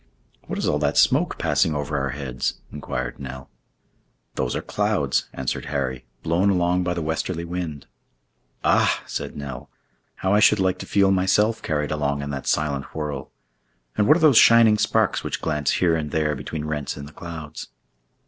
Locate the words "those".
4.33-4.55, 14.21-14.39